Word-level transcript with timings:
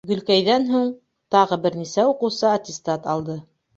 Гөлкәйҙән 0.09 0.63
һуң 0.69 0.87
тағы 1.35 1.59
бер 1.67 1.77
нисә 1.81 2.07
уҡыусы 2.15 2.49
аттестат 2.57 3.07
алды. 3.15 3.37